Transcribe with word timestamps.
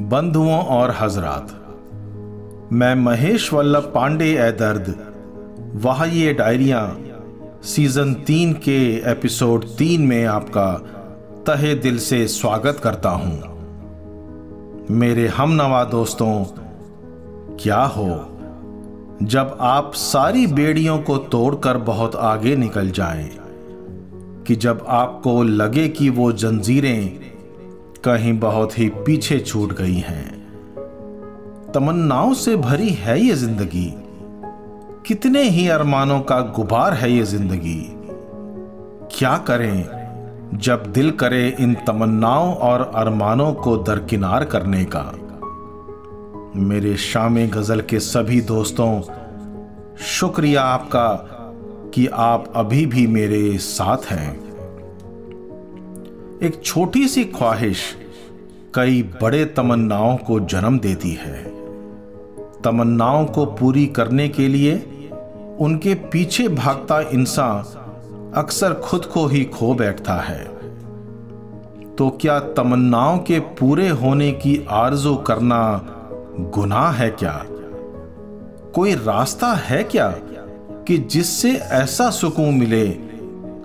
बंधुओं 0.00 0.58
और 0.58 0.90
हजरात। 1.00 1.48
मैं 2.72 2.94
महेश 2.94 3.52
वल्लभ 3.52 3.90
पांडे 3.94 4.30
ए 4.38 4.50
दर्द 4.52 4.94
वह 5.74 6.04
ये 6.04 6.32
डायरियाँ, 6.32 6.98
सीज़न 7.62 8.14
तीन 8.14 8.52
के 8.52 8.78
एपिसोड 9.10 9.64
तीन 9.64 10.02
में 10.02 10.24
आपका 10.24 10.72
तहे 11.46 11.74
दिल 11.74 11.98
से 11.98 12.26
स्वागत 12.28 12.80
करता 12.84 13.10
हूँ। 13.10 14.86
मेरे 14.90 15.28
हम 15.28 15.52
नवा 15.52 15.84
दोस्तों, 15.84 16.44
क्या 17.60 17.82
हो? 17.82 18.08
जब 19.22 19.56
आप 19.60 19.92
सारी 19.94 20.46
बेड़ियों 20.46 20.98
को 20.98 21.16
तोड़कर 21.16 21.76
बहुत 21.76 22.16
आगे 22.16 22.56
निकल 22.56 22.90
जाएँ, 22.90 23.30
कि 24.46 24.56
जब 24.56 24.84
आपको 24.88 25.42
लगे 25.42 25.88
कि 25.88 26.08
वो 26.10 26.32
जंजीरें 26.32 27.31
कहीं 28.04 28.38
बहुत 28.38 28.78
ही 28.78 28.88
पीछे 28.88 29.40
छूट 29.40 29.72
गई 29.72 29.94
हैं। 29.94 30.42
तमन्नाओं 31.74 32.34
से 32.34 32.56
भरी 32.56 32.88
है 32.88 33.20
ये 33.20 33.34
ज़िंदगी। 33.34 33.94
कितने 35.06 35.42
ही 35.42 35.68
अरमानों 35.68 36.20
का 36.20 36.40
गुबार 36.40 36.94
है 36.94 37.12
ये 37.12 37.22
ज़िंदगी। 37.22 37.92
क्या 39.18 39.38
करें? 39.38 40.02
जब 40.54 40.92
दिल 40.92 41.10
करे 41.10 41.56
इन 41.60 41.74
तमन्नाओं 41.74 42.54
और 42.54 42.92
अरमानों 42.94 43.54
को 43.54 43.76
दरकिनार 43.76 44.44
करने 44.44 44.84
का। 44.84 45.18
मेरे 46.56 46.96
शाम 46.96 47.38
गज़ल 47.38 47.80
के 47.80 48.00
सभी 48.00 48.40
दोस्तों, 48.40 49.02
शुक्रिया 49.98 50.62
आपका 50.62 51.08
कि 51.94 52.06
आप 52.06 52.52
अभी 52.56 52.86
भी 52.86 53.06
मेरे 53.06 53.58
साथ 53.58 53.98
हैं। 54.06 54.41
एक 56.42 56.64
छोटी 56.64 57.08
सी 57.08 57.24
ख्वाहिश 57.24 57.78
कई 58.74 59.02
बड़े 59.22 59.44
तमन्नाओं 59.44 60.16
को 60.16 60.40
जन्म 60.40 60.78
देती 60.78 61.10
है। 61.10 61.44
तमन्नाओं 62.64 63.26
को 63.26 63.46
पूरी 63.46 63.86
करने 63.86 64.28
के 64.28 64.48
लिए 64.48 64.76
उनके 65.60 65.94
पीछे 65.94 66.48
भागता 66.48 67.00
इंसान 67.00 68.32
अक्सर 68.34 68.74
खुद 68.74 69.04
को 69.04 69.26
ही 69.26 69.44
खो 69.44 69.74
बैठता 69.74 70.14
है। 70.14 70.44
तो 71.94 72.18
क्या 72.20 72.38
तमन्नाओं 72.40 73.18
के 73.18 73.40
पूरे 73.40 73.88
होने 73.88 74.32
की 74.32 74.66
आरज़ू 74.70 75.16
करना 75.16 75.86
गुनाह 76.40 76.90
है 76.90 77.10
क्या? 77.10 77.46
कोई 78.74 78.94
रास्ता 78.94 79.52
है 79.52 79.84
क्या 79.84 80.08
कि 80.88 80.98
जिससे 80.98 81.52
ऐसा 81.56 82.10
सुकून 82.10 82.54
मिले 82.54 83.11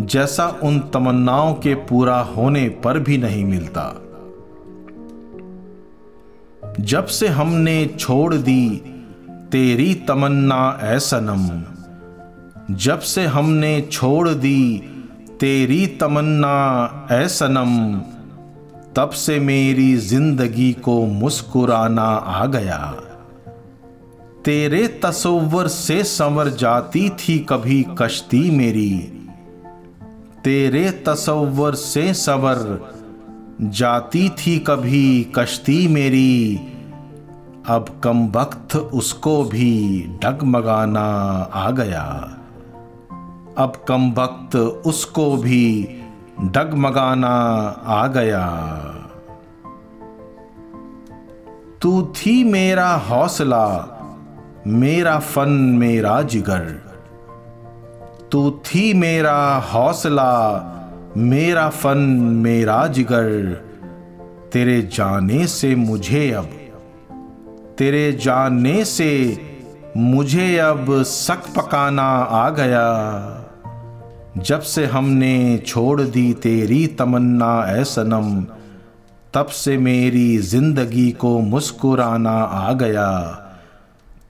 जैसा 0.00 0.60
उन 0.62 0.78
तमन्नाओं 0.78 1.54
के 1.54 1.74
पूरा 1.74 2.18
होने 2.18 2.68
पर 2.68 2.98
भी 2.98 3.18
नहीं 3.18 3.44
मिलता। 3.44 4.00
जब 6.80 7.06
से 7.06 7.28
हमने 7.28 7.86
छोड़ 7.98 8.34
दी 8.34 8.82
तेरी 9.52 9.94
तमन्ना 9.94 10.78
ऐ 10.82 10.98
सनम, 10.98 11.62
जब 12.74 12.98
से 12.98 13.26
हमने 13.26 13.80
छोड़ 13.92 14.28
दी 14.28 14.82
तेरी 15.40 15.86
तमन्ना 15.86 17.08
ऐ 17.12 17.28
सनम, 17.28 18.00
तब 18.96 19.10
से 19.10 19.38
मेरी 19.40 19.96
ज़िंदगी 19.96 20.72
को 20.72 21.06
मुस्कुराना 21.06 22.02
आ 22.02 22.46
गया। 22.46 22.94
तेरे 24.44 24.86
तस्वर 24.88 25.68
से 25.68 26.02
संवर 26.04 26.48
जाती 26.48 27.08
थी 27.08 27.38
कभी 27.38 27.86
कश्ती 27.98 28.50
मेरी 28.50 29.13
तेरे 30.44 30.90
तस्वर 30.90 31.74
से 31.74 32.14
सबर। 32.14 32.92
जाती 33.60 34.28
थी 34.28 34.58
कभी 34.58 35.32
कश्ती 35.34 35.88
मेरी, 35.88 36.56
अब 37.68 38.00
कम 38.04 38.28
वक्त 38.28 38.76
उसको 38.76 39.44
भी 39.44 40.00
डगमगाना 40.22 41.04
आ 41.54 41.70
गया। 41.70 42.36
अब 43.58 43.72
कम 43.88 44.10
वक्त 44.10 44.56
उसको 44.56 45.36
भी 45.36 45.88
डगमगाना 46.40 47.36
आ 47.86 48.06
गया। 48.06 48.48
तू 51.82 52.02
थी 52.02 52.44
मेरा 52.44 52.90
हौसला, 52.90 53.86
मेरा 54.66 55.18
फन, 55.18 55.50
मेरा 55.50 56.22
जिगर। 56.22 56.93
तू 58.34 58.50
थी 58.50 58.94
मेरा 58.94 59.56
हौसला, 59.56 60.32
मेरा 61.16 61.68
फन, 61.68 61.98
मेरा 62.42 62.86
जिगर। 62.86 63.62
तेरे 64.52 64.82
जाने 64.82 65.46
से 65.46 65.74
मुझे 65.74 66.30
अब, 66.30 66.48
तेरे 67.78 68.12
जाने 68.12 68.84
से 68.84 69.38
मुझे 69.96 70.58
अब 70.58 71.02
सक 71.02 71.42
पकाना 71.56 72.08
आ 72.18 72.50
गया। 72.50 72.86
जब 74.38 74.60
से 74.60 74.86
हमने 74.86 75.62
छोड़ 75.66 76.00
दी 76.00 76.32
तेरी 76.32 76.86
तमन्ना, 76.86 77.64
ऐ 77.66 77.84
सनम, 77.84 78.46
तब 79.34 79.46
से 79.46 79.78
मेरी 79.78 80.38
ज़िंदगी 80.38 81.10
को 81.10 81.40
मुस्कुराना 81.40 82.42
आ 82.42 82.72
गया। 82.72 83.40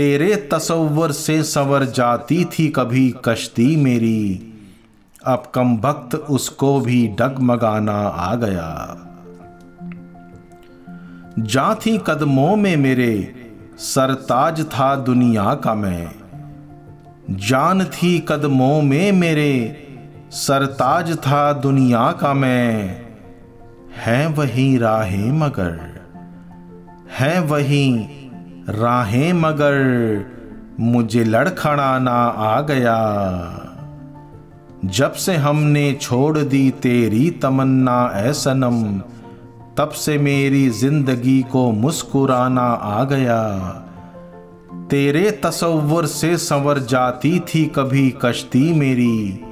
तेरे 0.00 0.36
तस्वर 0.36 1.12
से 1.12 1.42
संवर 1.42 1.84
जाती 1.84 2.44
थी 2.44 2.68
कभी 2.68 3.14
कश्ती 3.24 3.76
मेरी। 3.76 4.54
अब 5.26 5.42
कम 5.54 5.76
वक्त 5.76 6.14
उसको 6.14 6.80
भी 6.80 7.08
डगमगाना 7.08 7.92
आ 7.92 8.34
गया। 8.34 8.96
जा 11.38 11.74
थी 11.74 12.00
कदमों 12.06 12.56
में 12.56 12.76
मेरे, 12.76 13.34
सरताज 13.78 14.66
था 14.66 14.96
दुनिया 14.96 15.54
का 15.54 15.74
मैं। 15.74 16.10
जान 17.30 17.84
थी 17.84 18.24
कदमों 18.28 18.82
में 18.82 19.12
मेरे, 19.12 19.86
सरताज 20.30 21.18
था 21.18 21.52
दुनिया 21.52 22.12
का 22.12 22.34
मैं। 22.34 23.02
है 23.96 24.26
वही 24.26 24.78
राहें 24.78 25.32
मगर, 25.32 26.00
है 27.18 27.40
वही 27.40 28.16
राहें 28.70 29.32
मगर 29.32 29.74
मुझे 30.80 31.24
लड़खड़ाना 31.24 32.16
आ 32.26 32.60
गया। 32.60 32.96
जब 34.84 35.12
से 35.12 35.36
हमने 35.36 35.92
छोड़ 35.92 36.38
दी 36.38 36.70
तेरी 36.70 37.30
तमन्ना, 37.30 38.10
ऐ 38.14 38.32
सनम, 38.32 38.98
तब 39.76 39.88
से 39.88 40.18
मेरी 40.18 40.68
ज़िंदगी 40.70 41.42
को 41.42 41.70
मुस्कुराना 41.72 42.62
आ 42.62 43.04
गया। 43.04 43.42
तेरे 44.90 45.30
तस्वर 45.30 46.06
से 46.06 46.36
संवर 46.36 46.78
जाती 46.78 47.38
थी 47.40 47.66
कभी 47.66 48.08
कश्ती 48.22 48.72
मेरी, 48.72 49.44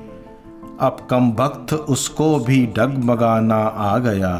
अब 0.80 1.06
कम 1.10 1.30
वक्त 1.32 1.72
उसको 1.72 2.38
भी 2.38 2.66
डगमगाना 2.66 3.62
आ 3.64 3.98
गया। 3.98 4.36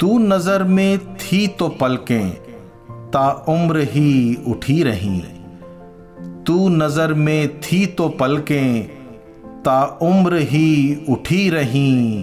तू 0.00 0.18
नज़र 0.18 0.64
में 0.64 1.16
थी 1.16 1.46
तो 1.48 1.68
पलकें 1.68 2.41
ता 3.12 3.30
उम्र 3.48 3.80
ही 3.90 4.38
उठी 4.46 4.82
रही। 4.82 5.20
तू 6.46 6.68
नज़र 6.68 7.12
में 7.14 7.60
थी 7.60 7.86
तो 7.86 8.08
पलकें, 8.08 8.86
ता 9.64 9.84
उम्र 10.02 10.36
ही 10.36 10.96
उठी 11.08 11.48
रही। 11.50 12.22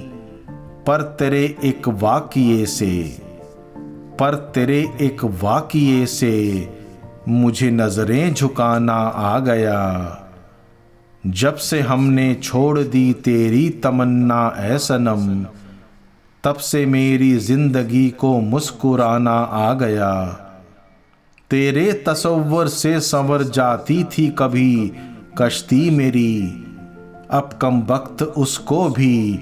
पर 0.88 1.01
तेरे 1.19 1.44
एक 1.63 1.88
वाकिए 1.88 2.66
से, 2.66 3.17
पर 4.19 4.35
तेरे 4.55 4.79
एक 5.01 5.23
वाकिए 5.41 6.05
से 6.05 6.33
मुझे 7.29 7.71
नज़रें 7.71 8.33
झुकाना 8.33 8.94
आ 8.94 9.39
गया। 9.39 9.79
जब 11.23 11.56
से 11.56 11.79
हमने 11.81 12.33
छोड़ 12.35 12.79
दी 12.79 13.13
तेरी 13.13 13.69
तमन्ना, 13.69 14.53
ऐ 14.57 14.77
सनम, 14.77 15.45
तब 16.44 16.56
से 16.56 16.85
मेरी 16.85 17.35
ज़िंदगी 17.38 18.09
को 18.09 18.39
मुस्कुराना 18.42 19.31
आ 19.31 19.74
गया। 19.74 20.45
तेरे 21.51 21.94
तस्वर 21.94 22.68
से 22.68 23.00
संवर 23.00 23.44
जाती 23.44 24.04
थी 24.04 24.28
कभी, 24.28 24.92
कश्ती 25.38 25.90
मेरी। 25.90 26.66
अब 27.31 27.50
कम 27.62 27.81
वक्त 27.81 28.24
उसको 28.24 28.90
भी 28.90 29.34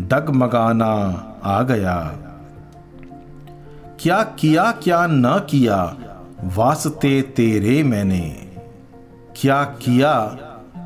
डगमगाना 0.00 0.92
आ 1.44 1.62
गया। 1.62 2.14
क्या 4.00 4.22
किया, 4.22 4.72
क्या 4.72 5.06
न 5.06 5.46
किया, 5.50 5.96
वास्ते 6.44 7.22
तेरे 7.22 7.82
मैंने। 7.82 8.36
क्या 9.36 9.64
किया, 9.64 10.18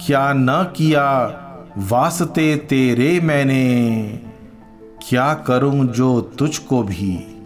क्या 0.07 0.33
न 0.33 0.73
किया, 0.77 1.07
वास्ते 1.79 2.57
तेरे 2.57 3.21
मैंने। 3.21 4.03
क्या 5.09 5.35
करूँ 5.35 5.87
जो 5.87 6.21
तुझको 6.21 6.83
भी 6.83 7.38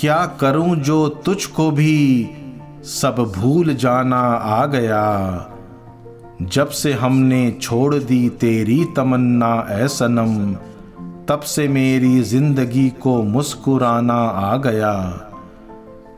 क्या 0.00 0.26
करूँ 0.40 0.76
जो 0.76 1.08
तुझको 1.08 1.70
भी 1.70 2.28
सब 2.82 3.32
भूल 3.38 3.74
जाना 3.74 4.20
आ 4.34 4.66
गया? 4.66 5.02
जब 6.42 6.68
से 6.68 6.92
हमने 6.92 7.58
छोड़ 7.62 7.94
दी 7.94 8.28
तेरी 8.28 8.84
तमन्ना, 8.96 9.66
ऐ 9.70 9.88
सनम, 9.88 10.54
तब 11.28 11.40
से 11.40 11.68
मेरी 11.68 12.22
ज़िंदगी 12.22 12.90
को 12.90 13.22
मुस्कुराना 13.22 14.14
आ 14.14 14.56
गया। 14.56 14.94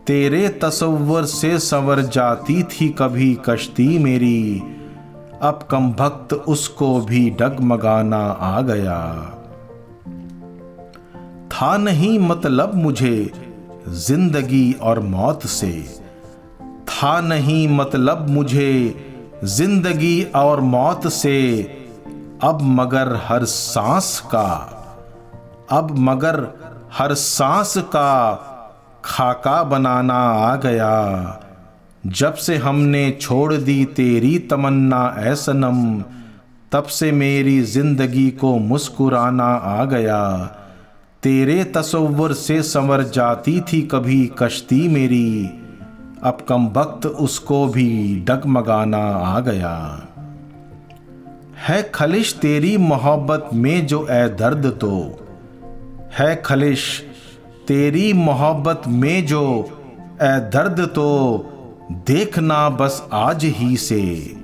तेरे 0.07 0.49
तस्वर 0.49 1.25
से 1.25 1.59
संवर 1.59 2.01
जाती 2.01 2.63
थी 2.63 2.89
कभी 2.89 3.39
कश्ती 3.49 3.99
मेरी, 3.99 4.63
अब 5.43 5.69
कम 5.71 5.93
भक्त 5.93 6.35
उसको 6.35 7.01
भी 7.01 7.31
डगमगाना 7.31 8.27
आ 8.27 8.61
गया। 8.61 9.31
था 11.49 11.77
नहीं 11.77 12.19
मतलब 12.19 12.75
मुझे 12.75 13.33
ज़िंदगी 13.89 14.73
और 14.73 15.01
मौत 15.01 15.47
से। 15.47 16.01
था 16.89 17.21
नहीं 17.21 17.69
मतलब 17.69 18.29
मुझे 18.29 18.95
ज़िंदगी 19.45 20.23
और 20.23 20.61
मौत 20.61 21.09
से। 21.09 21.63
अब 22.43 22.59
मगर 22.63 23.21
हर 23.25 23.45
सांस 23.45 24.23
का। 24.27 24.71
अब 25.71 25.99
मगर 25.99 26.59
हर 26.93 27.15
सांस 27.15 27.75
का 27.79 28.33
खाका 29.05 29.63
बनाना 29.63 30.15
आ 30.15 30.57
गया। 30.57 31.41
जब 32.07 32.35
से 32.35 32.57
हमने 32.57 33.19
छोड़ 33.21 33.55
दी 33.55 33.85
तेरी 33.85 34.39
तमन्ना 34.39 35.15
ऐ 35.19 35.35
सनम, 35.35 36.03
तब 36.73 36.85
से 36.85 37.13
मेरी 37.13 37.61
ज़िंदगी 37.61 38.31
को 38.31 38.59
मुस्कुराना 38.59 39.45
आ 39.45 39.85
गया। 39.85 40.21
तेरे 41.25 41.65
तस्वुर 41.65 42.33
से 42.33 42.63
संवर 42.63 43.03
जाती 43.03 43.61
थी 43.61 43.83
कभी 43.83 44.31
कश्ती 44.39 44.89
मेरी। 44.89 45.47
अब 46.23 46.39
कम 46.49 46.67
वक्त 46.67 47.07
उसको 47.07 47.67
भी 47.67 48.21
डगमगाना 48.29 48.99
आ 48.99 49.41
गया। 49.41 50.07
है 51.69 51.91
खलिश 51.95 52.35
तेरी 52.35 52.77
मोहब्बत 52.77 53.49
में 53.55 53.87
जो 53.87 54.07
ए 54.11 54.29
दर्द 54.29 54.79
तो। 54.81 55.27
है 56.19 56.43
खलिश 56.47 57.03
तेरी 57.69 58.13
मोहब्बत 58.13 58.83
में 58.89 59.27
जो 59.27 59.65
ए 60.23 60.51
दर्द 60.53 60.81
तो। 60.81 61.39
देखना 61.93 62.69
बस 62.69 63.09
आज 63.13 63.45
ही 63.45 63.77
से। 63.77 64.37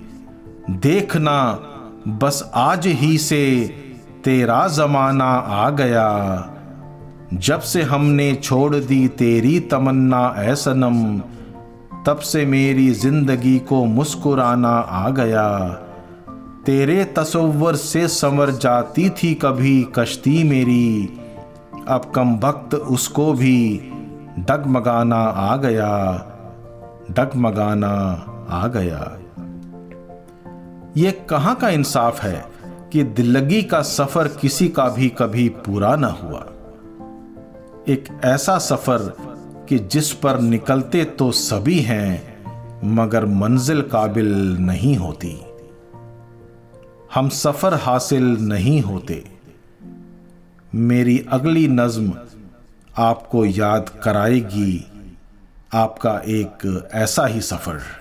देखना 0.70 1.52
बस 2.08 2.50
आज 2.54 2.86
ही 2.86 3.18
से 3.18 3.74
तेरा 4.24 4.68
जमाना 4.68 5.30
आ 5.34 5.70
गया। 5.70 6.40
जब 7.34 7.60
से 7.60 7.82
हमने 7.82 8.34
छोड़ 8.34 8.76
दी 8.76 9.08
तेरी 9.08 9.60
तमन्ना, 9.60 10.34
ऐ 10.36 10.54
सनम, 10.54 11.18
तब 12.06 12.18
से 12.18 12.46
मेरी 12.46 12.90
ज़िंदगी 12.90 13.58
को 13.58 13.84
मुस्कुराना 13.84 14.68
आ 14.68 15.10
गया। 15.10 15.68
तेरे 16.66 17.04
तस्वर 17.04 17.76
से 17.76 18.08
संवर 18.08 18.50
जाती 18.50 19.10
थी 19.10 19.34
कभी 19.34 19.86
कश्ती 19.94 20.44
मेरी, 20.44 21.18
अब 21.88 22.12
कम 22.14 22.36
वक्त 22.36 22.74
उसको 22.74 23.32
भी 23.32 23.80
डगमगाना 24.38 25.16
आ 25.16 25.56
गया, 25.56 26.12
डगमगाना 27.10 27.92
आ 28.50 28.66
गया। 28.66 29.18
ये 30.96 31.10
कहाँ 31.10 31.54
का 31.54 31.68
इंसाफ 31.68 32.22
है 32.22 32.44
कि 32.92 33.02
दिल्लगी 33.02 33.62
का 33.62 33.82
सफ़र 33.82 34.28
किसी 34.28 34.68
का 34.68 34.88
भी 34.88 35.08
कभी 35.08 35.48
पूरा 35.48 35.96
ना 35.96 36.08
हुआ? 36.08 36.46
एक 37.90 38.20
ऐसा 38.24 38.58
सफ़र 38.58 39.16
कि 39.68 39.78
जिस 39.78 40.12
पर 40.12 40.38
निकलते 40.40 41.04
तो 41.04 41.32
सभी 41.32 41.80
हैं, 41.80 42.44
मगर 42.84 43.24
मंजिल 43.26 43.82
काबिल 43.82 44.56
नहीं 44.58 44.96
होती। 44.96 45.42
हम 47.14 47.28
सफ़र 47.28 47.74
हासिल 47.74 48.24
नहीं 48.24 48.82
होते। 48.82 49.24
मेरी 50.74 51.26
अगली 51.30 51.68
नज्म 51.68 52.12
आपको 52.98 53.44
याद 53.44 53.88
कराएगी। 54.02 54.86
आपका 55.74 56.22
एक 56.24 56.88
ऐसा 56.92 57.26
ही 57.26 57.40
सफ़र। 57.40 57.99